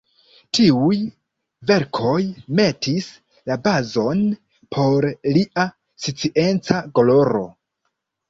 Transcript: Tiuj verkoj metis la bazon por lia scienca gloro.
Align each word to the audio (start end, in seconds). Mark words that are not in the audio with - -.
Tiuj 0.57 0.95
verkoj 1.71 2.21
metis 2.59 3.09
la 3.51 3.57
bazon 3.67 4.25
por 4.77 5.07
lia 5.37 5.67
scienca 6.07 6.81
gloro. 7.01 7.45